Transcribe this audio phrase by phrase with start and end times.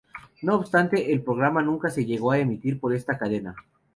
[0.41, 3.55] No obstante, el programa nunca se llegó a emitir por esta cadena.